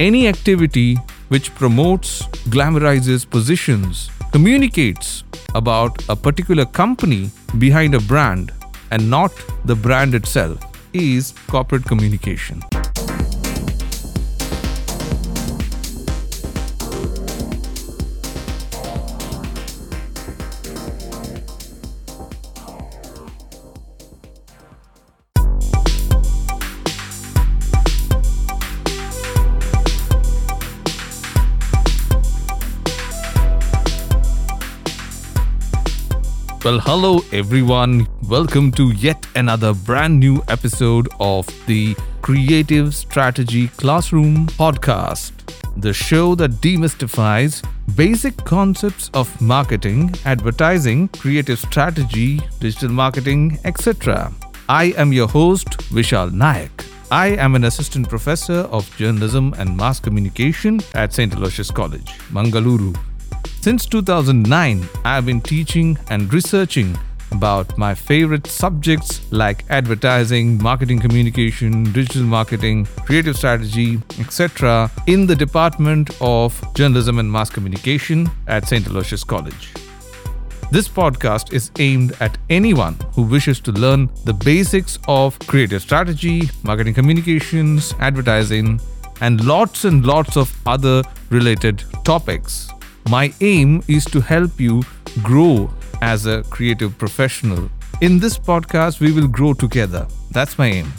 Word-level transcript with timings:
any 0.00 0.28
activity 0.28 0.96
which 1.28 1.54
promotes, 1.54 2.22
glamorizes 2.50 3.28
positions, 3.28 4.10
communicates 4.32 5.24
about 5.54 6.08
a 6.08 6.14
particular 6.16 6.64
company 6.64 7.30
behind 7.58 7.94
a 7.94 8.00
brand 8.00 8.52
and 8.90 9.10
not 9.10 9.32
the 9.64 9.74
brand 9.74 10.14
itself 10.14 10.58
is 10.92 11.34
corporate 11.48 11.84
communication. 11.84 12.62
Well, 36.68 36.80
hello 36.80 37.24
everyone. 37.32 38.06
Welcome 38.24 38.72
to 38.72 38.90
yet 38.90 39.26
another 39.34 39.72
brand 39.72 40.20
new 40.20 40.42
episode 40.48 41.08
of 41.18 41.46
the 41.64 41.96
Creative 42.20 42.94
Strategy 42.94 43.68
Classroom 43.68 44.48
podcast, 44.48 45.32
the 45.80 45.94
show 45.94 46.34
that 46.34 46.50
demystifies 46.60 47.64
basic 47.96 48.36
concepts 48.44 49.10
of 49.14 49.40
marketing, 49.40 50.14
advertising, 50.26 51.08
creative 51.08 51.58
strategy, 51.58 52.38
digital 52.60 52.90
marketing, 52.90 53.58
etc. 53.64 54.30
I 54.68 54.92
am 54.98 55.10
your 55.10 55.26
host, 55.26 55.68
Vishal 55.88 56.30
Nayak. 56.30 56.84
I 57.10 57.28
am 57.28 57.54
an 57.54 57.64
assistant 57.64 58.10
professor 58.10 58.68
of 58.76 58.94
journalism 58.98 59.54
and 59.56 59.74
mass 59.74 60.00
communication 60.00 60.80
at 60.92 61.14
St. 61.14 61.32
Aloysius 61.32 61.70
College, 61.70 62.12
Mangaluru, 62.30 62.94
since 63.60 63.86
2009, 63.86 64.88
I 65.04 65.14
have 65.14 65.26
been 65.26 65.40
teaching 65.40 65.98
and 66.10 66.32
researching 66.32 66.96
about 67.32 67.76
my 67.76 67.94
favorite 67.94 68.46
subjects 68.46 69.30
like 69.30 69.64
advertising, 69.68 70.62
marketing 70.62 71.00
communication, 71.00 71.92
digital 71.92 72.22
marketing, 72.22 72.86
creative 73.04 73.36
strategy, 73.36 74.00
etc., 74.18 74.90
in 75.06 75.26
the 75.26 75.36
Department 75.36 76.10
of 76.20 76.62
Journalism 76.74 77.18
and 77.18 77.30
Mass 77.30 77.50
Communication 77.50 78.30
at 78.46 78.66
St. 78.66 78.86
Aloysius 78.86 79.24
College. 79.24 79.74
This 80.70 80.88
podcast 80.88 81.52
is 81.52 81.70
aimed 81.78 82.12
at 82.20 82.36
anyone 82.50 82.96
who 83.14 83.22
wishes 83.22 83.58
to 83.60 83.72
learn 83.72 84.10
the 84.24 84.34
basics 84.34 84.98
of 85.08 85.38
creative 85.40 85.80
strategy, 85.80 86.50
marketing 86.62 86.94
communications, 86.94 87.94
advertising, 88.00 88.80
and 89.20 89.44
lots 89.44 89.84
and 89.84 90.04
lots 90.04 90.36
of 90.36 90.54
other 90.66 91.02
related 91.30 91.82
topics. 92.04 92.68
My 93.08 93.32
aim 93.40 93.82
is 93.88 94.04
to 94.06 94.20
help 94.20 94.60
you 94.60 94.82
grow 95.22 95.70
as 96.02 96.26
a 96.26 96.42
creative 96.50 96.98
professional. 96.98 97.70
In 98.02 98.18
this 98.18 98.38
podcast, 98.38 99.00
we 99.00 99.12
will 99.12 99.28
grow 99.28 99.54
together. 99.54 100.06
That's 100.30 100.58
my 100.58 100.66
aim. 100.66 100.92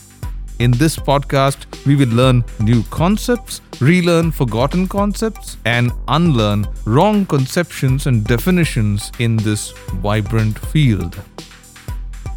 In 0.57 0.71
this 0.71 0.95
podcast, 0.95 1.67
we 1.85 1.95
will 1.95 2.09
learn 2.09 2.43
new 2.61 2.81
concepts, 2.85 3.61
relearn 3.79 4.31
forgotten 4.31 4.87
concepts, 4.87 5.57
and 5.65 5.91
unlearn 6.07 6.67
wrong 6.85 7.27
conceptions 7.27 8.07
and 8.07 8.25
definitions 8.25 9.11
in 9.19 9.37
this 9.37 9.71
vibrant 10.01 10.57
field. 10.57 11.15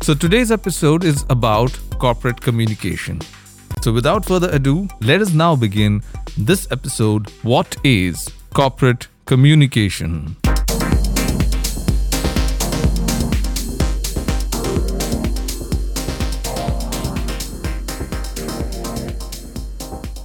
So, 0.02 0.12
today's 0.12 0.52
episode 0.52 1.02
is 1.02 1.24
about 1.30 1.78
corporate 1.98 2.42
communication. 2.42 3.22
So, 3.80 3.90
without 3.90 4.26
further 4.26 4.50
ado, 4.50 4.86
let 5.00 5.22
us 5.22 5.32
now 5.32 5.56
begin 5.56 6.02
this 6.36 6.70
episode 6.70 7.30
What 7.42 7.74
is 7.84 8.28
corporate 8.52 9.08
Communication. 9.24 10.36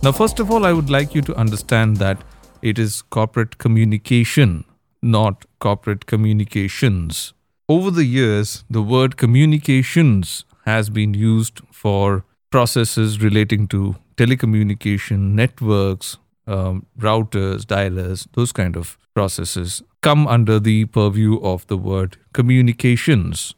Now, 0.03 0.11
first 0.11 0.39
of 0.39 0.49
all, 0.49 0.65
I 0.65 0.73
would 0.73 0.89
like 0.89 1.13
you 1.13 1.21
to 1.23 1.35
understand 1.35 1.97
that 1.97 2.23
it 2.61 2.79
is 2.79 3.01
corporate 3.01 3.57
communication, 3.57 4.65
not 5.01 5.45
corporate 5.59 6.05
communications. 6.05 7.33
Over 7.69 7.91
the 7.91 8.05
years, 8.05 8.63
the 8.69 8.81
word 8.81 9.17
communications 9.17 10.45
has 10.65 10.89
been 10.89 11.13
used 11.13 11.61
for 11.71 12.25
processes 12.51 13.21
relating 13.21 13.67
to 13.67 13.95
telecommunication, 14.15 15.33
networks, 15.33 16.17
um, 16.47 16.85
routers, 16.99 17.63
dialers, 17.63 18.27
those 18.33 18.51
kind 18.51 18.75
of 18.75 18.97
processes 19.13 19.83
come 20.01 20.27
under 20.27 20.59
the 20.59 20.85
purview 20.85 21.39
of 21.41 21.67
the 21.67 21.77
word 21.77 22.17
communications. 22.33 23.53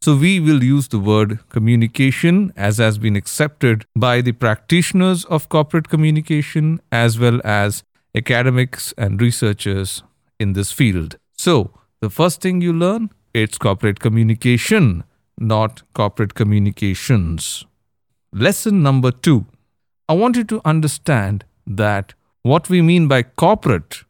So 0.00 0.16
we 0.16 0.38
will 0.38 0.62
use 0.62 0.88
the 0.88 0.98
word 0.98 1.40
communication 1.48 2.52
as 2.56 2.78
has 2.78 2.98
been 2.98 3.16
accepted 3.16 3.84
by 3.96 4.20
the 4.20 4.32
practitioners 4.32 5.24
of 5.24 5.48
corporate 5.48 5.88
communication 5.88 6.80
as 6.92 7.18
well 7.18 7.40
as 7.44 7.82
academics 8.14 8.94
and 8.96 9.20
researchers 9.20 10.02
in 10.38 10.52
this 10.52 10.72
field. 10.72 11.16
So 11.36 11.72
the 12.00 12.10
first 12.10 12.40
thing 12.40 12.60
you 12.60 12.72
learn 12.72 13.10
it's 13.34 13.58
corporate 13.58 14.00
communication, 14.00 15.04
not 15.38 15.82
corporate 15.92 16.32
communications. 16.34 17.66
Lesson 18.32 18.82
number 18.82 19.10
2. 19.10 19.44
I 20.08 20.14
want 20.14 20.36
you 20.36 20.44
to 20.44 20.62
understand 20.64 21.44
that 21.66 22.14
what 22.42 22.68
we 22.68 22.82
mean 22.82 23.08
by 23.08 23.22
corporate, 23.22 24.04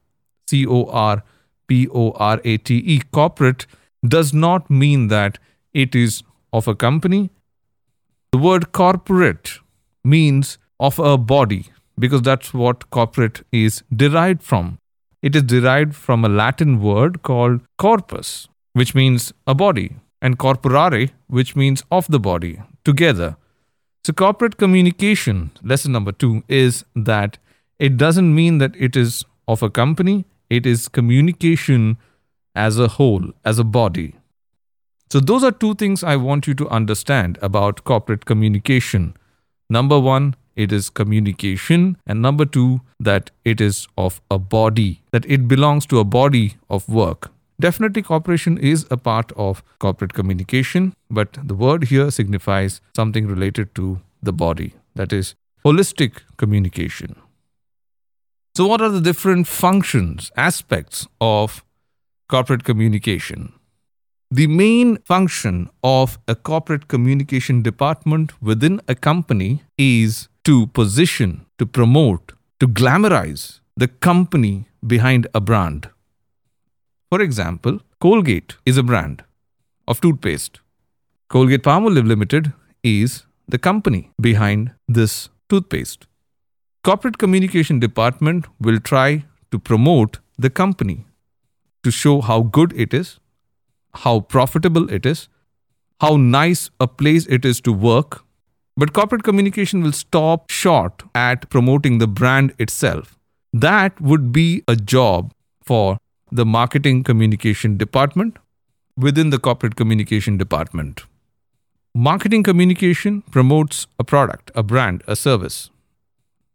C 0.48 0.66
O 0.66 0.84
R 0.86 1.22
P 1.68 1.88
O 1.88 2.12
R 2.12 2.40
A 2.44 2.56
T 2.58 2.76
E, 2.76 3.00
corporate, 3.12 3.66
does 4.06 4.32
not 4.32 4.68
mean 4.70 5.08
that 5.08 5.38
it 5.72 5.94
is 5.94 6.22
of 6.52 6.68
a 6.68 6.74
company. 6.74 7.30
The 8.32 8.38
word 8.38 8.72
corporate 8.72 9.58
means 10.04 10.58
of 10.78 10.98
a 10.98 11.16
body 11.16 11.66
because 11.98 12.22
that's 12.22 12.52
what 12.52 12.90
corporate 12.90 13.44
is 13.50 13.82
derived 13.94 14.42
from. 14.42 14.78
It 15.22 15.34
is 15.34 15.42
derived 15.42 15.94
from 15.94 16.24
a 16.24 16.28
Latin 16.28 16.80
word 16.80 17.22
called 17.22 17.62
corpus, 17.78 18.48
which 18.74 18.94
means 18.94 19.32
a 19.46 19.54
body, 19.54 19.96
and 20.20 20.38
corporare, 20.38 21.10
which 21.26 21.56
means 21.56 21.82
of 21.90 22.06
the 22.08 22.20
body, 22.20 22.60
together. 22.84 23.36
So, 24.04 24.12
corporate 24.12 24.56
communication, 24.56 25.50
lesson 25.62 25.92
number 25.92 26.12
two, 26.12 26.44
is 26.48 26.84
that 26.94 27.38
it 27.78 27.96
doesn't 27.96 28.34
mean 28.34 28.58
that 28.58 28.74
it 28.76 28.96
is 28.96 29.24
of 29.46 29.62
a 29.62 29.70
company, 29.70 30.24
it 30.48 30.66
is 30.66 30.88
communication 30.88 31.98
as 32.54 32.78
a 32.78 32.88
whole, 32.88 33.32
as 33.44 33.58
a 33.58 33.64
body. 33.64 34.14
So, 35.10 35.20
those 35.20 35.44
are 35.44 35.52
two 35.52 35.74
things 35.74 36.02
I 36.02 36.16
want 36.16 36.46
you 36.46 36.54
to 36.54 36.68
understand 36.68 37.38
about 37.40 37.84
corporate 37.84 38.24
communication. 38.24 39.14
Number 39.70 40.00
one, 40.00 40.34
it 40.56 40.72
is 40.72 40.88
communication, 40.90 41.96
and 42.06 42.22
number 42.22 42.44
two, 42.44 42.80
that 42.98 43.30
it 43.44 43.60
is 43.60 43.86
of 43.96 44.20
a 44.30 44.38
body, 44.38 45.02
that 45.12 45.26
it 45.26 45.46
belongs 45.46 45.86
to 45.86 45.98
a 45.98 46.04
body 46.04 46.54
of 46.70 46.88
work. 46.88 47.30
Definitely, 47.60 48.02
corporation 48.02 48.58
is 48.58 48.86
a 48.90 48.96
part 48.96 49.32
of 49.36 49.62
corporate 49.78 50.14
communication, 50.14 50.94
but 51.10 51.38
the 51.42 51.54
word 51.54 51.84
here 51.84 52.10
signifies 52.10 52.80
something 52.96 53.26
related 53.26 53.74
to 53.76 54.00
the 54.22 54.32
body, 54.32 54.74
that 54.94 55.12
is, 55.12 55.34
holistic 55.64 56.22
communication. 56.36 57.16
So, 58.56 58.66
what 58.66 58.80
are 58.80 58.88
the 58.88 59.02
different 59.02 59.46
functions, 59.46 60.32
aspects 60.34 61.06
of 61.20 61.62
corporate 62.30 62.64
communication? 62.64 63.52
The 64.30 64.46
main 64.46 64.96
function 65.02 65.68
of 65.84 66.18
a 66.26 66.34
corporate 66.34 66.88
communication 66.88 67.60
department 67.60 68.32
within 68.40 68.80
a 68.88 68.94
company 68.94 69.62
is 69.76 70.28
to 70.44 70.68
position, 70.68 71.44
to 71.58 71.66
promote, 71.66 72.32
to 72.60 72.66
glamorize 72.66 73.60
the 73.76 73.88
company 73.88 74.64
behind 74.86 75.26
a 75.34 75.40
brand. 75.42 75.90
For 77.10 77.20
example, 77.20 77.80
Colgate 78.00 78.56
is 78.64 78.78
a 78.78 78.82
brand 78.82 79.22
of 79.86 80.00
toothpaste. 80.00 80.60
Colgate 81.28 81.62
Palmolive 81.62 82.08
Limited 82.08 82.54
is 82.82 83.24
the 83.46 83.58
company 83.58 84.12
behind 84.18 84.72
this 84.88 85.28
toothpaste 85.50 86.06
corporate 86.86 87.18
communication 87.18 87.80
department 87.80 88.46
will 88.60 88.78
try 88.78 89.24
to 89.50 89.58
promote 89.58 90.18
the 90.38 90.48
company 90.48 91.04
to 91.82 91.90
show 91.90 92.20
how 92.20 92.42
good 92.42 92.72
it 92.84 92.94
is, 92.94 93.18
how 94.04 94.20
profitable 94.20 94.88
it 94.98 95.04
is, 95.04 95.28
how 96.00 96.16
nice 96.16 96.70
a 96.78 96.86
place 96.86 97.26
it 97.26 97.44
is 97.44 97.60
to 97.60 97.72
work. 97.72 98.22
But 98.76 98.92
corporate 98.92 99.24
communication 99.24 99.82
will 99.82 99.98
stop 100.04 100.48
short 100.48 101.02
at 101.12 101.50
promoting 101.50 101.98
the 101.98 102.06
brand 102.06 102.54
itself. 102.60 103.18
That 103.52 104.00
would 104.00 104.30
be 104.30 104.62
a 104.68 104.76
job 104.76 105.32
for 105.64 105.98
the 106.30 106.46
marketing 106.46 107.02
communication 107.02 107.76
department 107.76 108.36
within 108.96 109.30
the 109.30 109.40
corporate 109.40 109.74
communication 109.74 110.36
department. 110.36 111.06
Marketing 111.94 112.44
communication 112.44 113.22
promotes 113.22 113.88
a 113.98 114.04
product, 114.04 114.52
a 114.54 114.62
brand, 114.62 115.02
a 115.08 115.16
service. 115.16 115.70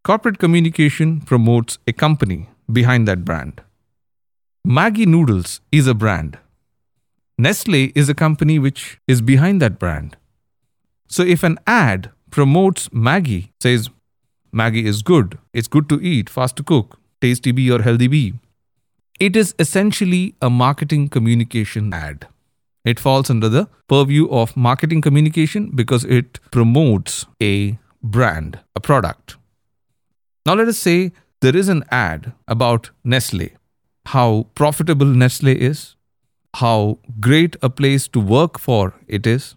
Corporate 0.04 0.40
communication 0.40 1.22
promotes 1.22 1.78
a 1.86 1.94
company 1.94 2.50
behind 2.72 3.08
that 3.08 3.24
brand. 3.24 3.62
Maggi 4.68 5.06
Noodles 5.06 5.62
is 5.72 5.86
a 5.86 5.94
brand. 5.94 6.40
Nestle 7.38 7.92
is 7.94 8.10
a 8.10 8.16
company 8.16 8.58
which 8.58 9.00
is 9.08 9.22
behind 9.22 9.62
that 9.62 9.78
brand. 9.78 10.18
So 11.08 11.22
if 11.22 11.44
an 11.44 11.60
ad 11.68 12.10
promotes 12.32 12.90
Maggi, 12.90 13.50
says 13.62 13.92
Maggi 14.52 14.86
is 14.86 15.04
good, 15.04 15.38
it's 15.54 15.68
good 15.68 15.88
to 15.90 16.02
eat, 16.02 16.32
fast 16.32 16.56
to 16.56 16.64
cook, 16.64 17.00
tasty 17.22 17.52
be 17.52 17.70
or 17.70 17.84
healthy 17.84 18.08
be, 18.08 18.34
it 19.20 19.36
is 19.36 19.54
essentially 19.60 20.34
a 20.42 20.50
marketing 20.50 21.10
communication 21.10 21.94
ad. 21.94 22.28
It 22.84 23.00
falls 23.00 23.30
under 23.30 23.50
the 23.50 23.68
purview 23.88 24.28
of 24.30 24.58
marketing 24.58 25.02
communication 25.02 25.70
because 25.76 26.06
it 26.06 26.40
promotes 26.50 27.28
a 27.40 27.78
brand, 28.02 28.62
a 28.76 28.80
product. 28.80 29.36
Now, 30.46 30.56
let 30.56 30.68
us 30.68 30.80
say 30.80 31.12
there 31.42 31.56
is 31.56 31.70
an 31.70 31.84
ad 31.92 32.34
about 32.48 32.90
Nestle, 33.04 33.50
how 34.08 34.48
profitable 34.56 35.06
Nestle 35.06 35.52
is, 35.52 35.96
how 36.56 36.98
great 37.20 37.56
a 37.62 37.70
place 37.70 38.08
to 38.10 38.20
work 38.20 38.58
for 38.60 38.94
it 39.08 39.28
is, 39.28 39.56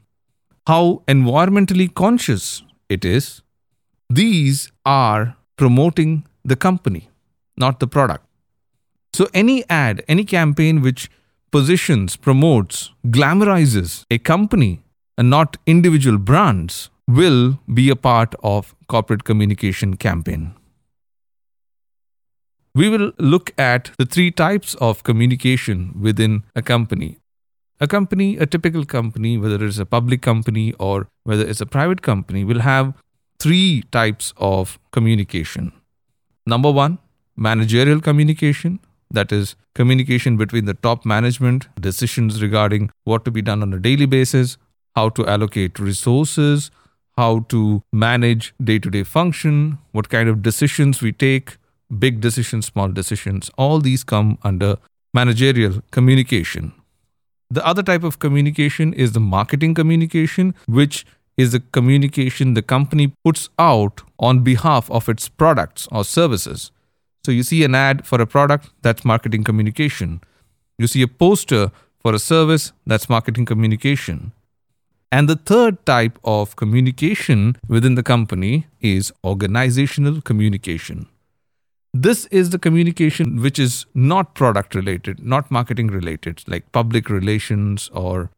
how 0.67 1.03
environmentally 1.09 1.93
conscious 1.93 2.63
it 2.89 3.05
is. 3.05 3.41
These 4.11 4.71
are 4.85 5.37
promoting 5.57 6.27
the 6.45 6.57
company, 6.57 7.09
not 7.57 7.81
the 7.81 7.87
product. 7.87 8.27
So, 9.15 9.29
any 9.33 9.65
ad, 9.71 10.05
any 10.07 10.25
campaign 10.25 10.83
which 10.83 11.11
positions, 11.51 12.17
promotes, 12.17 12.91
glamorizes 13.07 14.05
a 14.11 14.19
company 14.19 14.83
and 15.17 15.31
not 15.31 15.57
individual 15.67 16.19
brands 16.19 16.91
will 17.07 17.59
be 17.73 17.89
a 17.89 17.97
part 17.97 18.35
of 18.43 18.75
corporate 18.89 19.25
communication 19.25 19.97
campaign. 19.97 20.55
We 22.77 22.89
will 22.89 23.13
look 23.19 23.53
at 23.57 23.93
the 23.99 24.05
three 24.05 24.33
types 24.33 24.75
of 24.81 25.05
communication 25.05 25.95
within 26.01 26.43
a 26.57 26.63
company. 26.63 27.19
A 27.81 27.87
company, 27.87 28.37
a 28.37 28.47
typical 28.47 28.85
company, 28.85 29.39
whether 29.39 29.65
it's 29.65 29.79
a 29.79 29.87
public 29.87 30.23
company 30.23 30.73
or 30.81 31.07
whether 31.23 31.47
it's 31.47 31.61
a 31.61 31.67
private 31.67 32.03
company, 32.03 32.43
will 32.43 32.61
have 32.61 32.95
three 33.39 33.85
types 33.93 34.33
of 34.39 34.81
communication. 34.91 35.73
Number 36.47 36.71
one, 36.71 36.99
managerial 37.37 38.01
communication, 38.01 38.81
that 39.09 39.31
is 39.31 39.55
communication 39.77 40.37
between 40.37 40.65
the 40.65 40.75
top 40.75 41.05
management, 41.05 41.69
decisions 41.81 42.43
regarding 42.43 42.91
what 43.05 43.25
to 43.25 43.31
be 43.31 43.43
done 43.43 43.63
on 43.63 43.73
a 43.73 43.79
daily 43.79 44.07
basis, 44.07 44.57
how 44.97 45.11
to 45.11 45.25
allocate 45.29 45.79
resources, 45.79 46.73
how 47.17 47.41
to 47.51 47.83
manage 47.93 48.53
day 48.63 48.81
to 48.81 48.91
day 48.91 49.05
function, 49.05 49.79
what 49.93 50.09
kind 50.09 50.29
of 50.29 50.43
decisions 50.43 51.01
we 51.01 51.13
take, 51.13 51.57
big 51.99 52.21
decisions, 52.21 52.67
small 52.67 52.89
decisions. 52.89 53.51
All 53.57 53.81
these 53.81 54.05
come 54.05 54.39
under 54.43 54.77
managerial 55.13 55.83
communication. 55.91 56.73
The 57.51 57.65
other 57.65 57.83
type 57.83 58.03
of 58.03 58.19
communication 58.19 58.93
is 58.93 59.13
the 59.13 59.21
marketing 59.21 59.75
communication, 59.75 60.55
which 60.67 61.07
is 61.37 61.53
the 61.53 61.61
communication 61.61 62.55
the 62.55 62.63
company 62.63 63.13
puts 63.25 63.49
out 63.59 64.03
on 64.19 64.41
behalf 64.41 64.91
of 64.91 65.09
its 65.09 65.29
products 65.29 65.89
or 65.93 66.05
services. 66.05 66.71
So 67.25 67.33
you 67.33 67.43
see 67.43 67.65
an 67.65 67.75
ad 67.75 68.07
for 68.07 68.21
a 68.21 68.27
product, 68.27 68.71
that's 68.83 69.05
marketing 69.05 69.45
communication. 69.45 70.21
You 70.79 70.87
see 70.87 71.03
a 71.03 71.09
poster 71.09 71.71
for 72.01 72.15
a 72.15 72.19
service, 72.19 72.73
that's 72.87 73.09
marketing 73.09 73.47
communication. 73.47 74.33
And 75.11 75.29
the 75.29 75.37
third 75.37 75.85
type 75.87 76.19
of 76.25 76.57
communication 76.57 77.57
within 77.69 77.95
the 77.95 78.03
company 78.03 78.67
is 78.81 79.13
organizational 79.23 80.21
communication. 80.21 81.07
This 81.97 82.27
is 82.27 82.51
the 82.51 82.59
communication 82.59 83.41
which 83.41 83.57
is 83.57 83.87
not 83.95 84.35
product 84.35 84.75
related, 84.75 85.25
not 85.25 85.49
marketing 85.49 85.87
related, 85.87 86.43
like 86.49 86.73
public 86.73 87.09
relations 87.09 87.89
or 87.95 88.31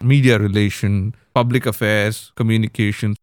media 0.00 0.38
relation, 0.38 1.14
public 1.34 1.66
affairs, 1.66 2.32
communication. 2.36 3.14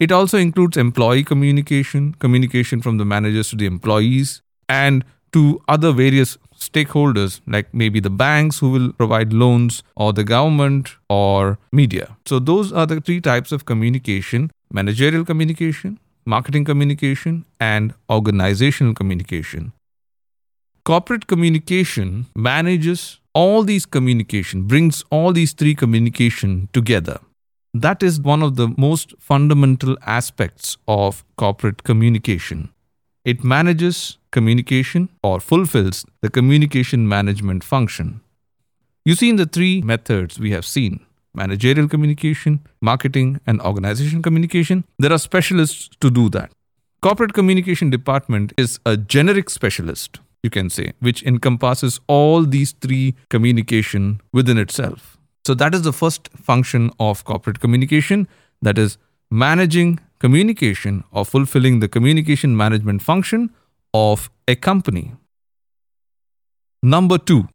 It 0.00 0.10
also 0.10 0.36
includes 0.36 0.76
employee 0.76 1.22
communication, 1.22 2.14
communication 2.14 2.82
from 2.82 2.98
the 2.98 3.04
managers 3.04 3.50
to 3.50 3.56
the 3.56 3.66
employees, 3.66 4.42
and 4.68 5.04
to 5.30 5.62
other 5.68 5.92
various 5.92 6.36
stakeholders, 6.58 7.40
like 7.46 7.72
maybe 7.72 8.00
the 8.00 8.10
banks 8.10 8.58
who 8.58 8.70
will 8.70 8.92
provide 8.92 9.32
loans, 9.32 9.84
or 9.94 10.12
the 10.12 10.24
government, 10.24 10.96
or 11.08 11.60
media. 11.70 12.16
So, 12.26 12.40
those 12.40 12.72
are 12.72 12.84
the 12.84 13.00
three 13.00 13.20
types 13.20 13.52
of 13.52 13.64
communication 13.64 14.50
managerial 14.72 15.24
communication, 15.24 15.98
marketing 16.24 16.64
communication, 16.64 17.44
and 17.60 17.94
organizational 18.08 18.94
communication. 18.94 19.72
Corporate 20.84 21.26
communication 21.26 22.26
manages 22.34 23.18
all 23.34 23.62
these 23.62 23.86
communication, 23.86 24.64
brings 24.64 25.04
all 25.10 25.32
these 25.32 25.52
three 25.52 25.74
communication 25.74 26.68
together. 26.72 27.20
That 27.72 28.02
is 28.02 28.20
one 28.20 28.42
of 28.42 28.56
the 28.56 28.68
most 28.76 29.14
fundamental 29.18 29.96
aspects 30.04 30.76
of 30.88 31.24
corporate 31.36 31.84
communication. 31.84 32.70
It 33.24 33.44
manages 33.44 34.18
communication 34.32 35.08
or 35.22 35.38
fulfills 35.38 36.04
the 36.22 36.30
communication 36.30 37.06
management 37.06 37.62
function. 37.62 38.22
You 39.04 39.14
see, 39.14 39.28
in 39.28 39.36
the 39.36 39.46
three 39.46 39.82
methods 39.82 40.38
we 40.40 40.50
have 40.50 40.66
seen 40.66 41.00
managerial 41.34 41.88
communication, 41.88 42.60
marketing, 42.80 43.40
and 43.46 43.60
organization 43.60 44.22
communication 44.22 44.84
there 44.98 45.12
are 45.12 45.18
specialists 45.18 45.88
to 46.00 46.10
do 46.10 46.28
that. 46.30 46.50
Corporate 47.02 47.32
communication 47.32 47.88
department 47.90 48.52
is 48.58 48.78
a 48.84 48.96
generic 48.96 49.48
specialist, 49.48 50.20
you 50.42 50.50
can 50.50 50.68
say, 50.68 50.92
which 51.00 51.22
encompasses 51.22 52.00
all 52.06 52.44
these 52.44 52.72
three 52.72 53.14
communication 53.30 54.20
within 54.32 54.58
itself. 54.58 55.16
So 55.46 55.54
that 55.54 55.74
is 55.74 55.82
the 55.82 55.92
first 55.92 56.28
function 56.36 56.90
of 57.00 57.24
corporate 57.24 57.60
communication 57.60 58.28
that 58.60 58.76
is 58.76 58.98
managing 59.30 59.98
communication 60.18 61.04
or 61.12 61.24
fulfilling 61.24 61.80
the 61.80 61.88
communication 61.88 62.56
management 62.56 63.02
function 63.02 63.50
of 63.94 64.30
a 64.46 64.54
company. 64.54 65.14
Number 66.82 67.16
two, 67.18 67.48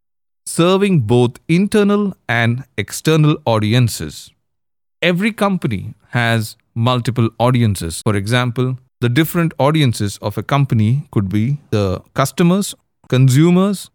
serving 0.46 1.00
both 1.00 1.38
internal 1.48 2.16
and 2.28 2.64
external 2.78 3.36
audiences. 3.44 4.30
Every 5.02 5.32
company 5.32 5.94
has 6.10 6.56
multiple 6.74 7.30
audiences. 7.38 8.00
For 8.06 8.14
example, 8.14 8.78
the 9.00 9.08
different 9.08 9.52
audiences 9.58 10.18
of 10.18 10.38
a 10.38 10.42
company 10.42 11.08
could 11.10 11.28
be 11.28 11.58
the 11.70 12.00
customers, 12.14 12.74
consumers. 13.08 13.90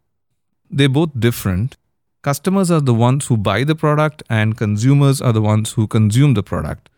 They're 0.69 0.89
both 0.89 1.09
different. 1.17 1.77
Customers 2.21 2.69
are 2.69 2.81
the 2.81 2.93
ones 2.93 3.25
who 3.27 3.37
buy 3.37 3.63
the 3.63 3.75
product, 3.75 4.21
and 4.29 4.55
consumers 4.55 5.21
are 5.21 5.33
the 5.33 5.41
ones 5.41 5.71
who 5.71 5.87
consume 5.87 6.35
the 6.35 6.43
product. 6.43 6.89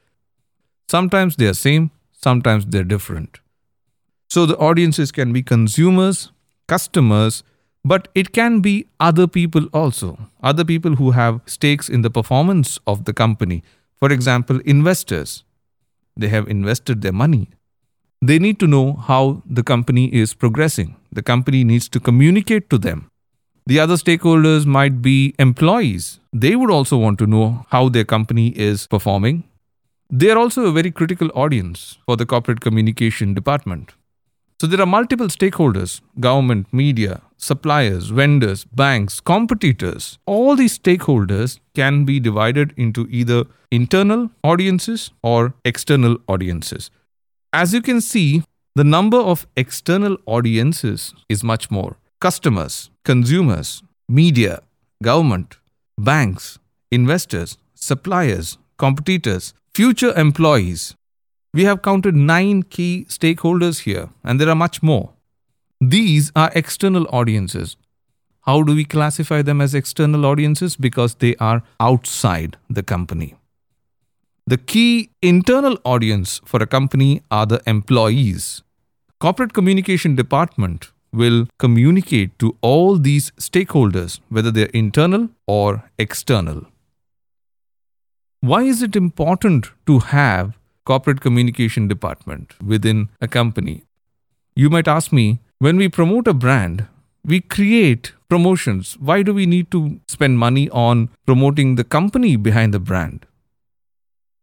Sometimes 0.90 1.38
they 1.38 1.46
are 1.46 1.54
same, 1.54 1.92
sometimes 2.12 2.66
they're 2.66 2.84
different. 2.84 3.40
So 4.30 4.46
the 4.46 4.58
audiences 4.58 5.12
can 5.12 5.32
be 5.32 5.42
consumers, 5.42 6.32
customers, 6.68 7.44
but 7.84 8.08
it 8.16 8.32
can 8.32 8.60
be 8.62 8.88
other 9.00 9.28
people 9.28 9.68
also, 9.74 10.18
other 10.42 10.64
people 10.64 10.96
who 10.96 11.12
have 11.12 11.42
stakes 11.46 11.90
in 11.90 12.02
the 12.02 12.10
performance 12.10 12.80
of 12.88 13.06
the 13.06 13.14
company. 13.14 13.64
For 14.00 14.12
example, 14.12 14.60
investors. 14.66 15.44
They 16.16 16.30
have 16.30 16.48
invested 16.48 17.02
their 17.02 17.12
money. 17.12 17.50
They 18.22 18.40
need 18.40 18.60
to 18.60 18.68
know 18.68 18.94
how 18.94 19.42
the 19.46 19.64
company 19.64 20.14
is 20.14 20.34
progressing. 20.34 20.96
The 21.12 21.24
company 21.24 21.64
needs 21.64 21.90
to 21.90 22.00
communicate 22.00 22.70
to 22.70 22.78
them. 22.78 23.10
The 23.66 23.80
other 23.80 23.96
stakeholders 23.96 24.66
might 24.66 25.02
be 25.02 25.34
employees. 25.40 26.20
They 26.32 26.56
would 26.56 26.72
also 26.72 26.98
want 26.98 27.20
to 27.20 27.28
know 27.28 27.66
how 27.70 27.90
their 27.90 28.04
company 28.04 28.50
is 28.50 28.88
performing. 28.88 29.44
They 30.10 30.30
are 30.30 30.38
also 30.38 30.66
a 30.66 30.72
very 30.72 30.92
critical 30.92 31.32
audience 31.34 31.98
for 32.06 32.16
the 32.16 32.26
corporate 32.26 32.62
communication 32.62 33.34
department. 33.34 33.94
So 34.64 34.68
there 34.68 34.80
are 34.80 34.86
multiple 34.86 35.28
stakeholders 35.28 36.00
government, 36.22 36.68
media, 36.72 37.22
suppliers, 37.36 38.12
vendors, 38.20 38.64
banks, 38.64 39.20
competitors. 39.20 40.20
All 40.26 40.56
these 40.56 40.80
stakeholders 40.80 41.60
can 41.76 42.06
be 42.06 42.18
divided 42.22 42.74
into 42.78 43.06
either 43.10 43.44
internal 43.72 44.32
audiences 44.42 45.12
or 45.22 45.54
external 45.66 46.16
audiences. 46.30 46.90
As 47.52 47.74
you 47.74 47.82
can 47.82 48.00
see, 48.00 48.44
the 48.74 48.86
number 48.86 49.18
of 49.18 49.46
external 49.58 50.16
audiences 50.26 51.14
is 51.28 51.44
much 51.44 51.70
more 51.70 51.98
customers, 52.22 52.90
consumers, 53.04 53.84
media, 54.08 54.62
government, 55.04 55.58
banks, 55.98 56.58
investors, 56.90 57.58
suppliers, 57.76 58.58
competitors, 58.78 59.54
future 59.76 60.14
employees, 60.18 60.96
we 61.54 61.66
have 61.66 61.82
counted 61.82 62.16
nine 62.16 62.64
key 62.64 63.06
stakeholders 63.10 63.82
here, 63.82 64.10
and 64.24 64.40
there 64.40 64.50
are 64.50 64.56
much 64.56 64.82
more. 64.82 65.12
These 65.80 66.32
are 66.36 66.52
external 66.56 67.08
audiences. 67.12 67.78
How 68.42 68.64
do 68.64 68.76
we 68.76 68.86
classify 68.86 69.42
them 69.42 69.62
as 69.62 69.74
external 69.74 70.26
audiences? 70.26 70.76
Because 70.76 71.16
they 71.16 71.36
are 71.36 71.64
outside 71.80 72.58
the 72.70 72.84
company. 72.84 73.36
The 74.48 74.58
key 74.58 75.12
internal 75.22 75.78
audience 75.86 76.42
for 76.44 76.62
a 76.62 76.68
company 76.68 77.22
are 77.32 77.46
the 77.46 77.62
employees. 77.66 78.64
corporate 79.24 79.54
communication 79.54 80.16
department 80.18 80.86
will 81.14 81.48
communicate 81.58 82.38
to 82.40 82.58
all 82.62 82.98
these 82.98 83.32
stakeholders, 83.46 84.20
whether 84.28 84.52
they're 84.52 84.74
internal 84.80 85.30
or 85.48 85.90
external. 85.98 86.66
Why 88.42 88.64
is 88.64 88.82
it 88.82 88.98
important 88.98 89.70
to 89.86 90.00
have 90.00 90.58
corporate 90.86 91.22
communication 91.22 91.88
department 91.88 92.54
within 92.62 93.10
a 93.22 93.28
company? 93.28 93.84
You 94.56 94.70
might 94.70 94.88
ask 94.88 95.12
me, 95.12 95.40
when 95.60 95.78
we 95.78 95.90
promote 95.90 96.28
a 96.28 96.34
brand, 96.34 96.88
we 97.26 97.40
create 97.40 98.14
promotions. 98.30 98.98
Why 99.00 99.24
do 99.24 99.34
we 99.34 99.46
need 99.46 99.72
to 99.72 100.00
spend 100.08 100.38
money 100.38 100.70
on 100.70 101.10
promoting 101.26 101.76
the 101.76 101.84
company 101.84 102.36
behind 102.36 102.74
the 102.74 102.80
brand? 102.80 103.26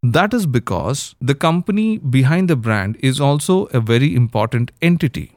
That 0.02 0.32
is 0.32 0.46
because 0.46 1.14
the 1.20 1.34
company 1.34 1.98
behind 1.98 2.48
the 2.48 2.56
brand 2.56 2.96
is 3.00 3.20
also 3.20 3.66
a 3.66 3.80
very 3.80 4.14
important 4.14 4.72
entity. 4.80 5.32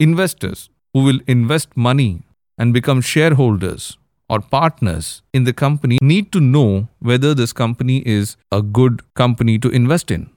Investors 0.00 0.70
who 0.92 1.04
will 1.04 1.20
invest 1.26 1.76
money 1.76 2.22
and 2.58 2.74
become 2.74 3.00
shareholders 3.00 3.96
or 4.28 4.40
partners 4.40 5.22
in 5.32 5.44
the 5.44 5.52
company 5.52 5.98
need 6.02 6.32
to 6.32 6.40
know 6.40 6.88
whether 6.98 7.32
this 7.32 7.52
company 7.52 7.98
is 8.04 8.36
a 8.50 8.60
good 8.60 9.02
company 9.14 9.58
to 9.58 9.70
invest 9.70 10.10
in. 10.10 10.28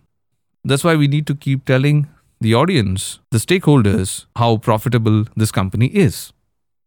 That's 0.63 0.83
why 0.83 0.95
we 0.95 1.07
need 1.07 1.27
to 1.27 1.35
keep 1.35 1.65
telling 1.65 2.07
the 2.39 2.53
audience, 2.53 3.19
the 3.31 3.37
stakeholders, 3.37 4.25
how 4.35 4.57
profitable 4.57 5.25
this 5.35 5.51
company 5.51 5.87
is. 5.87 6.33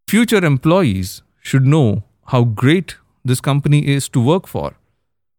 Future 0.09 0.45
employees 0.45 1.23
should 1.40 1.66
know 1.66 2.04
how 2.26 2.45
great 2.45 2.97
this 3.25 3.40
company 3.40 3.87
is 3.87 4.09
to 4.11 4.21
work 4.21 4.47
for 4.47 4.75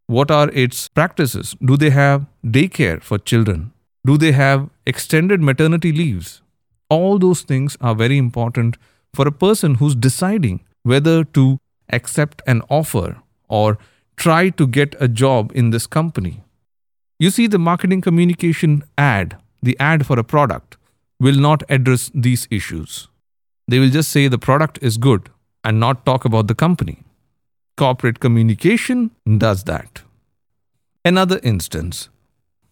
what 0.07 0.29
are 0.29 0.49
its 0.49 0.87
practices? 0.87 1.55
Do 1.63 1.77
they 1.77 1.89
have 1.89 2.25
daycare 2.45 3.01
for 3.01 3.17
children? 3.17 3.71
Do 4.05 4.17
they 4.17 4.33
have 4.33 4.69
extended 4.85 5.41
maternity 5.41 5.91
leaves? 5.91 6.41
All 6.89 7.17
those 7.17 7.41
things 7.41 7.75
are 7.81 7.95
very 7.95 8.17
important 8.17 8.77
for 9.13 9.27
a 9.27 9.31
person 9.31 9.75
who's 9.75 9.95
deciding 9.95 10.63
whether 10.83 11.23
to 11.23 11.57
accept 11.89 12.43
an 12.45 12.61
offer 12.69 13.17
or 13.49 13.79
try 14.15 14.49
to 14.49 14.67
get 14.67 14.95
a 14.99 15.07
job 15.07 15.51
in 15.55 15.71
this 15.71 15.87
company. 15.87 16.43
You 17.17 17.29
see, 17.29 17.47
the 17.47 17.59
marketing 17.59 18.01
communication 18.01 18.83
ad, 18.97 19.37
the 19.63 19.77
ad 19.79 20.05
for 20.05 20.19
a 20.19 20.23
product, 20.23 20.77
will 21.19 21.35
not 21.35 21.63
address 21.69 22.11
these 22.13 22.47
issues. 22.51 23.07
They 23.67 23.79
will 23.79 23.89
just 23.89 24.11
say 24.11 24.27
the 24.27 24.37
product 24.37 24.79
is 24.81 24.97
good 24.97 25.29
and 25.63 25.79
not 25.79 26.05
talk 26.05 26.25
about 26.25 26.47
the 26.47 26.55
company. 26.55 27.03
Corporate 27.77 28.19
communication 28.19 29.11
does 29.37 29.63
that. 29.63 30.01
Another 31.03 31.39
instance 31.43 32.09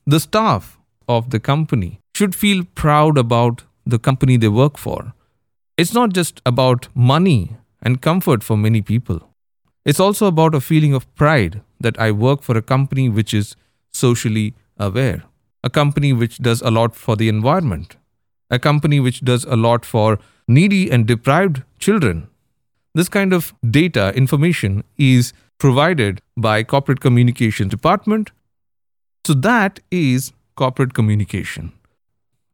the 0.05 0.19
staff 0.19 0.77
of 1.07 1.29
the 1.29 1.39
company 1.39 1.99
should 2.13 2.35
feel 2.35 2.65
proud 2.75 3.17
about 3.17 3.63
the 3.85 3.99
company 3.99 4.35
they 4.35 4.49
work 4.49 4.77
for. 4.77 5.13
It's 5.77 5.93
not 5.93 6.11
just 6.11 6.41
about 6.45 6.89
money 6.93 7.55
and 7.81 8.01
comfort 8.01 8.43
for 8.43 8.57
many 8.57 8.81
people. 8.81 9.21
It's 9.85 9.99
also 9.99 10.27
about 10.27 10.55
a 10.55 10.61
feeling 10.61 10.93
of 10.93 11.13
pride 11.15 11.61
that 11.79 11.99
I 11.99 12.11
work 12.11 12.41
for 12.41 12.57
a 12.57 12.61
company 12.61 13.07
which 13.07 13.33
is 13.33 13.55
socially 13.93 14.53
aware, 14.77 15.23
a 15.63 15.69
company 15.69 16.13
which 16.13 16.37
does 16.39 16.61
a 16.61 16.71
lot 16.71 16.95
for 16.95 17.15
the 17.15 17.29
environment, 17.29 17.95
a 18.49 18.59
company 18.59 18.99
which 18.99 19.21
does 19.21 19.45
a 19.45 19.55
lot 19.55 19.85
for 19.85 20.19
needy 20.47 20.91
and 20.91 21.07
deprived 21.07 21.63
children, 21.79 22.27
this 22.93 23.09
kind 23.09 23.33
of 23.33 23.53
data 23.69 24.13
information 24.15 24.83
is 24.97 25.33
provided 25.57 26.21
by 26.37 26.63
corporate 26.63 26.99
communications 26.99 27.71
department. 27.71 28.31
So 29.25 29.33
that 29.33 29.79
is 29.89 30.33
corporate 30.55 30.93
communication. 30.93 31.71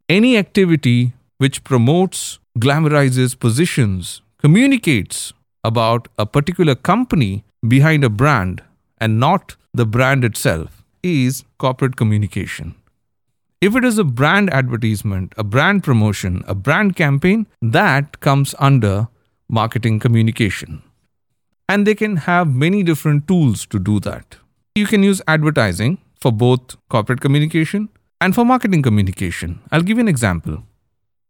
Any 0.08 0.38
activity 0.38 1.14
which 1.38 1.64
promotes, 1.64 2.40
glamorizes 2.58 3.38
positions, 3.38 4.22
communicates 4.38 5.34
about 5.64 6.08
a 6.18 6.26
particular 6.26 6.76
company 6.76 7.44
behind 7.68 8.04
a 8.04 8.10
brand 8.10 8.64
and 8.98 9.20
not 9.20 9.56
the 9.74 9.86
brand 9.86 10.24
itself 10.24 10.79
is 11.04 11.44
corporate 11.58 11.96
communication. 11.96 12.76
If 13.62 13.76
it 13.76 13.84
is 13.84 13.98
a 13.98 14.04
brand 14.04 14.50
advertisement, 14.54 15.34
a 15.38 15.44
brand 15.44 15.84
promotion, 15.84 16.44
a 16.48 16.56
brand 16.56 16.96
campaign, 16.96 17.46
that 17.62 18.20
comes 18.22 18.56
under 18.58 19.10
marketing 19.50 20.00
communication. 20.00 20.82
And 21.68 21.86
they 21.86 21.96
can 21.96 22.16
have 22.18 22.48
many 22.48 22.84
different 22.84 23.28
tools 23.28 23.66
to 23.68 23.80
do 23.80 24.00
that. 24.02 24.38
You 24.76 24.86
can 24.86 25.04
use 25.04 25.22
advertising 25.28 25.98
for 26.22 26.32
both 26.32 26.78
corporate 26.90 27.20
communication 27.20 27.90
and 28.22 28.34
for 28.34 28.46
marketing 28.46 28.82
communication. 28.82 29.60
I'll 29.72 29.82
give 29.82 29.98
you 29.98 30.02
an 30.02 30.08
example. 30.08 30.64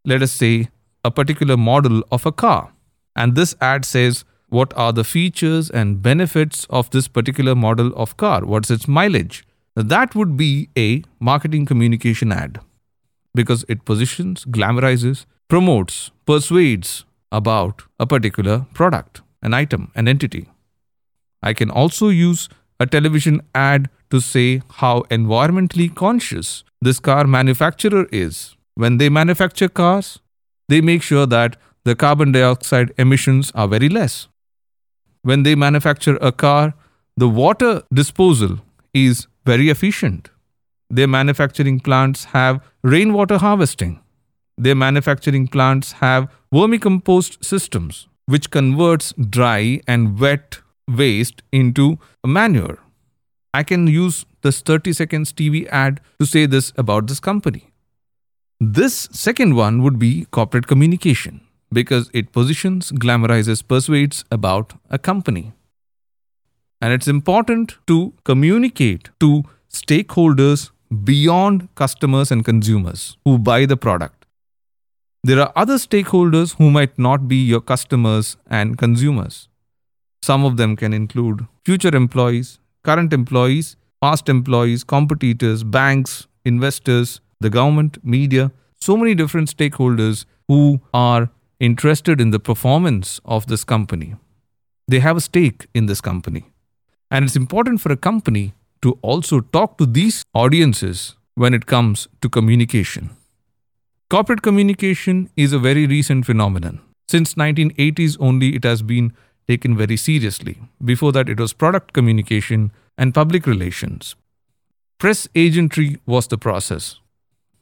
Let 0.04 0.22
us 0.22 0.32
say 0.32 0.68
a 1.04 1.10
particular 1.10 1.56
model 1.56 2.02
of 2.10 2.26
a 2.26 2.32
car, 2.32 2.72
and 3.16 3.34
this 3.34 3.54
ad 3.60 3.84
says, 3.84 4.24
What 4.48 4.72
are 4.76 4.92
the 4.92 5.04
features 5.04 5.68
and 5.70 6.02
benefits 6.02 6.64
of 6.70 6.90
this 6.90 7.08
particular 7.08 7.54
model 7.54 7.92
of 7.96 8.16
car? 8.16 8.44
What's 8.44 8.70
its 8.70 8.86
mileage? 8.86 9.44
That 9.76 10.14
would 10.14 10.36
be 10.36 10.68
a 10.76 11.02
marketing 11.20 11.66
communication 11.66 12.32
ad 12.32 12.60
because 13.34 13.64
it 13.68 13.84
positions, 13.84 14.44
glamorizes, 14.44 15.24
promotes, 15.48 16.10
persuades, 16.26 17.04
about 17.32 17.82
a 17.98 18.06
particular 18.06 18.66
product, 18.74 19.22
an 19.42 19.54
item, 19.54 19.90
an 19.94 20.08
entity. 20.08 20.48
I 21.42 21.52
can 21.54 21.70
also 21.70 22.08
use 22.08 22.48
a 22.78 22.86
television 22.86 23.42
ad 23.54 23.88
to 24.10 24.20
say 24.20 24.62
how 24.70 25.02
environmentally 25.10 25.94
conscious 25.94 26.64
this 26.80 26.98
car 26.98 27.26
manufacturer 27.26 28.06
is. 28.10 28.56
When 28.74 28.98
they 28.98 29.08
manufacture 29.08 29.68
cars, 29.68 30.18
they 30.68 30.80
make 30.80 31.02
sure 31.02 31.26
that 31.26 31.56
the 31.84 31.94
carbon 31.94 32.32
dioxide 32.32 32.92
emissions 32.98 33.52
are 33.54 33.68
very 33.68 33.88
less. 33.88 34.28
When 35.22 35.42
they 35.42 35.54
manufacture 35.54 36.18
a 36.20 36.32
car, 36.32 36.74
the 37.16 37.28
water 37.28 37.82
disposal 37.92 38.60
is 38.94 39.26
very 39.44 39.68
efficient. 39.70 40.30
Their 40.88 41.08
manufacturing 41.08 41.80
plants 41.80 42.24
have 42.26 42.60
rainwater 42.82 43.38
harvesting. 43.38 44.00
Their 44.58 44.74
manufacturing 44.74 45.48
plants 45.48 45.92
have 45.92 46.28
vermicompost 46.52 47.44
systems, 47.44 48.08
which 48.26 48.50
converts 48.50 49.12
dry 49.12 49.80
and 49.86 50.18
wet 50.18 50.60
waste 50.88 51.42
into 51.52 51.98
manure. 52.24 52.78
I 53.54 53.62
can 53.62 53.86
use 53.86 54.26
this 54.42 54.60
30 54.60 54.92
seconds 54.92 55.32
TV 55.32 55.66
ad 55.68 56.00
to 56.18 56.26
say 56.26 56.46
this 56.46 56.72
about 56.76 57.06
this 57.06 57.20
company. 57.20 57.72
This 58.60 59.08
second 59.10 59.54
one 59.56 59.82
would 59.82 59.98
be 59.98 60.26
corporate 60.30 60.66
communication 60.66 61.40
because 61.72 62.10
it 62.12 62.32
positions, 62.32 62.92
glamorizes, 62.92 63.66
persuades 63.66 64.24
about 64.30 64.74
a 64.90 64.98
company. 64.98 65.52
And 66.80 66.92
it's 66.92 67.08
important 67.08 67.76
to 67.86 68.12
communicate 68.24 69.10
to 69.20 69.44
stakeholders 69.70 70.70
beyond 71.04 71.68
customers 71.74 72.30
and 72.30 72.44
consumers 72.44 73.16
who 73.24 73.38
buy 73.38 73.66
the 73.66 73.76
product. 73.76 74.26
There 75.22 75.38
are 75.40 75.52
other 75.54 75.74
stakeholders 75.74 76.56
who 76.56 76.70
might 76.70 76.98
not 76.98 77.28
be 77.28 77.36
your 77.36 77.60
customers 77.60 78.36
and 78.46 78.78
consumers. 78.78 79.48
Some 80.22 80.44
of 80.44 80.56
them 80.56 80.76
can 80.76 80.94
include 80.94 81.46
future 81.64 81.94
employees, 81.94 82.58
current 82.82 83.12
employees, 83.12 83.76
past 84.00 84.30
employees, 84.30 84.82
competitors, 84.82 85.62
banks, 85.62 86.26
investors, 86.44 87.20
the 87.40 87.50
government, 87.50 88.02
media, 88.02 88.50
so 88.80 88.96
many 88.96 89.14
different 89.14 89.54
stakeholders 89.54 90.24
who 90.48 90.80
are 90.94 91.30
interested 91.58 92.20
in 92.20 92.30
the 92.30 92.40
performance 92.40 93.20
of 93.24 93.46
this 93.46 93.64
company. 93.64 94.14
They 94.88 95.00
have 95.00 95.18
a 95.18 95.20
stake 95.20 95.66
in 95.74 95.86
this 95.86 96.00
company. 96.00 96.46
And 97.10 97.24
it's 97.24 97.36
important 97.36 97.80
for 97.80 97.92
a 97.92 97.96
company 97.96 98.54
to 98.82 98.98
also 99.02 99.40
talk 99.40 99.78
to 99.78 99.86
these 99.86 100.22
audiences 100.34 101.16
when 101.34 101.54
it 101.54 101.66
comes 101.66 102.08
to 102.20 102.28
communication. 102.28 103.10
Corporate 104.08 104.42
communication 104.42 105.30
is 105.36 105.52
a 105.52 105.58
very 105.58 105.86
recent 105.86 106.26
phenomenon. 106.26 106.80
Since 107.08 107.34
1980s 107.34 108.16
only 108.20 108.54
it 108.56 108.64
has 108.64 108.82
been 108.82 109.12
taken 109.48 109.76
very 109.76 109.96
seriously. 109.96 110.58
Before 110.84 111.12
that 111.12 111.28
it 111.28 111.40
was 111.40 111.52
product 111.52 111.92
communication 111.92 112.72
and 112.96 113.14
public 113.14 113.46
relations. 113.46 114.14
Press 114.98 115.26
agentry 115.34 115.98
was 116.06 116.28
the 116.28 116.38
process. 116.38 117.00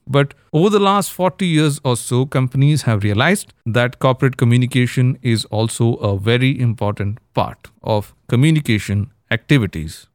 But 0.06 0.34
over 0.52 0.70
the 0.70 0.80
last 0.80 1.12
40 1.12 1.46
years 1.46 1.80
or 1.84 1.96
so, 1.96 2.24
companies 2.26 2.82
have 2.82 3.04
realized 3.04 3.52
that 3.66 3.98
corporate 3.98 4.38
communication 4.38 5.18
is 5.22 5.44
also 5.46 5.94
a 5.96 6.18
very 6.18 6.58
important 6.58 7.18
part 7.34 7.68
of 7.82 8.14
communication 8.28 9.10
activities. 9.30 10.06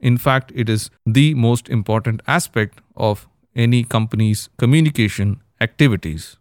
In 0.00 0.16
fact, 0.16 0.52
it 0.54 0.68
is 0.68 0.90
the 1.04 1.34
most 1.34 1.68
important 1.68 2.22
aspect 2.26 2.80
of 2.96 3.28
any 3.54 3.84
company's 3.84 4.48
communication 4.58 5.40
activities. 5.60 6.36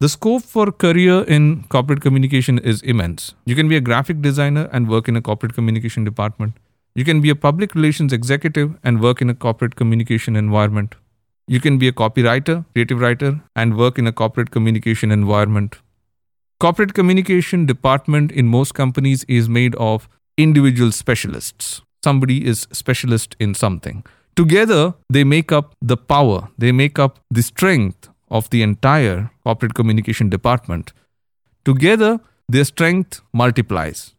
The 0.00 0.08
scope 0.08 0.42
for 0.42 0.72
career 0.72 1.22
in 1.24 1.64
corporate 1.64 2.00
communication 2.00 2.58
is 2.58 2.80
immense. 2.82 3.34
You 3.44 3.54
can 3.54 3.68
be 3.68 3.76
a 3.76 3.82
graphic 3.82 4.22
designer 4.22 4.68
and 4.72 4.88
work 4.88 5.08
in 5.08 5.16
a 5.16 5.20
corporate 5.20 5.54
communication 5.54 6.04
department. 6.04 6.54
You 6.94 7.04
can 7.04 7.20
be 7.20 7.30
a 7.30 7.34
public 7.34 7.74
relations 7.74 8.12
executive 8.12 8.78
and 8.82 9.00
work 9.00 9.20
in 9.20 9.28
a 9.28 9.34
corporate 9.34 9.76
communication 9.76 10.36
environment. 10.36 10.94
You 11.46 11.60
can 11.60 11.78
be 11.78 11.88
a 11.88 11.92
copywriter, 11.92 12.64
creative 12.72 13.00
writer, 13.00 13.42
and 13.54 13.76
work 13.76 13.98
in 13.98 14.06
a 14.06 14.12
corporate 14.12 14.50
communication 14.50 15.10
environment. 15.10 15.76
Corporate 16.60 16.94
communication 16.94 17.66
department 17.66 18.32
in 18.32 18.46
most 18.46 18.74
companies 18.74 19.24
is 19.24 19.48
made 19.48 19.74
of 19.76 20.08
individual 20.42 20.92
specialists. 20.92 21.82
Somebody 22.04 22.46
is 22.46 22.66
specialist 22.72 23.36
in 23.38 23.54
something. 23.54 24.04
Together, 24.36 24.94
they 25.08 25.24
make 25.24 25.52
up 25.52 25.74
the 25.82 25.96
power, 25.96 26.48
they 26.56 26.72
make 26.72 26.98
up 26.98 27.18
the 27.30 27.42
strength 27.42 28.08
of 28.30 28.48
the 28.50 28.62
entire 28.62 29.30
corporate 29.44 29.74
communication 29.74 30.30
department. 30.30 30.92
Together, 31.64 32.20
their 32.48 32.64
strength 32.64 33.20
multiplies. 33.32 34.14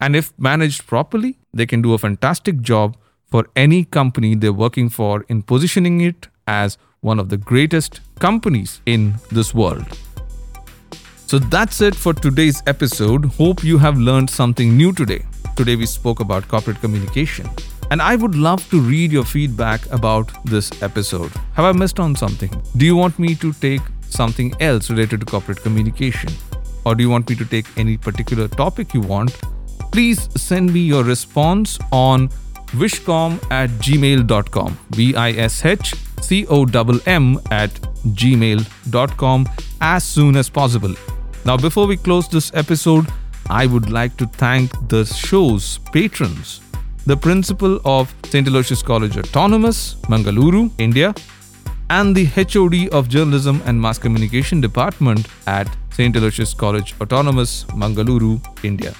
And 0.00 0.14
if 0.14 0.32
managed 0.38 0.86
properly, 0.86 1.38
they 1.52 1.66
can 1.66 1.82
do 1.82 1.92
a 1.92 1.98
fantastic 1.98 2.60
job 2.60 2.96
for 3.26 3.46
any 3.56 3.84
company 3.84 4.34
they're 4.34 4.52
working 4.52 4.88
for 4.88 5.24
in 5.28 5.42
positioning 5.42 6.00
it 6.00 6.28
as 6.46 6.78
one 7.00 7.18
of 7.18 7.28
the 7.28 7.36
greatest 7.36 8.00
companies 8.18 8.80
in 8.86 9.14
this 9.30 9.54
world. 9.54 9.86
So 11.26 11.38
that's 11.38 11.80
it 11.82 11.94
for 11.94 12.14
today's 12.14 12.62
episode. 12.66 13.26
Hope 13.26 13.62
you 13.62 13.76
have 13.78 13.98
learned 13.98 14.30
something 14.30 14.76
new 14.76 14.92
today. 14.92 15.24
Today 15.58 15.74
we 15.74 15.86
spoke 15.86 16.20
about 16.20 16.46
corporate 16.46 16.80
communication. 16.80 17.50
And 17.90 18.00
I 18.00 18.14
would 18.14 18.36
love 18.36 18.70
to 18.70 18.80
read 18.80 19.10
your 19.10 19.24
feedback 19.24 19.90
about 19.90 20.30
this 20.44 20.70
episode. 20.82 21.32
Have 21.54 21.64
I 21.64 21.72
missed 21.72 21.98
on 21.98 22.14
something? 22.14 22.48
Do 22.76 22.86
you 22.86 22.94
want 22.94 23.18
me 23.18 23.34
to 23.34 23.52
take 23.54 23.80
something 24.08 24.54
else 24.60 24.88
related 24.88 25.18
to 25.18 25.26
corporate 25.26 25.60
communication? 25.60 26.30
Or 26.86 26.94
do 26.94 27.02
you 27.02 27.10
want 27.10 27.28
me 27.28 27.34
to 27.34 27.44
take 27.44 27.66
any 27.76 27.96
particular 27.96 28.46
topic 28.46 28.94
you 28.94 29.00
want? 29.00 29.32
Please 29.90 30.28
send 30.40 30.72
me 30.72 30.78
your 30.78 31.02
response 31.02 31.76
on 31.90 32.28
vishcom 32.82 33.42
at 33.50 33.68
gmail.com. 33.88 34.78
V 34.90 35.16
I 35.16 35.32
S 35.32 35.64
H 35.64 35.92
C 36.20 36.46
O 36.48 36.66
M 37.06 37.40
at 37.50 37.70
gmail.com 38.22 39.48
as 39.80 40.04
soon 40.04 40.36
as 40.36 40.48
possible. 40.48 40.94
Now, 41.44 41.56
before 41.56 41.88
we 41.88 41.96
close 41.96 42.28
this 42.28 42.52
episode, 42.54 43.08
I 43.50 43.66
would 43.66 43.90
like 43.90 44.16
to 44.18 44.26
thank 44.26 44.72
the 44.88 45.04
show's 45.04 45.78
patrons 45.92 46.60
the 47.08 47.16
principal 47.16 47.80
of 47.86 48.14
St. 48.26 48.46
Aloysius 48.46 48.82
College 48.82 49.16
Autonomous, 49.16 49.94
Mangaluru, 50.12 50.70
India, 50.76 51.14
and 51.88 52.14
the 52.14 52.26
HOD 52.26 52.90
of 52.92 53.08
Journalism 53.08 53.62
and 53.64 53.80
Mass 53.80 53.98
Communication 53.98 54.60
Department 54.60 55.26
at 55.46 55.74
St. 55.90 56.14
Aloysius 56.14 56.52
College 56.52 56.94
Autonomous, 57.00 57.64
Mangaluru, 57.82 58.32
India. 58.62 58.94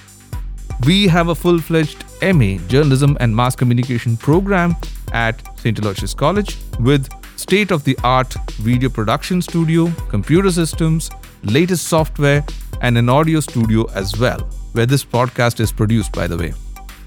We 0.87 1.07
have 1.07 1.27
a 1.27 1.35
full 1.35 1.59
fledged 1.59 2.03
MA 2.23 2.57
Journalism 2.67 3.15
and 3.19 3.35
Mass 3.35 3.55
Communication 3.55 4.17
program 4.17 4.75
at 5.13 5.39
St. 5.59 5.77
Aloysius 5.77 6.15
College 6.15 6.57
with 6.79 7.07
state 7.35 7.69
of 7.69 7.83
the 7.83 7.95
art 8.03 8.33
video 8.57 8.89
production 8.89 9.39
studio, 9.39 9.91
computer 10.09 10.49
systems, 10.51 11.11
latest 11.43 11.85
software, 11.85 12.43
and 12.81 12.97
an 12.97 13.09
audio 13.09 13.39
studio 13.39 13.85
as 13.93 14.19
well, 14.19 14.39
where 14.73 14.85
this 14.85 15.05
podcast 15.05 15.59
is 15.59 15.71
produced, 15.71 16.11
by 16.13 16.27
the 16.27 16.37
way 16.37 16.53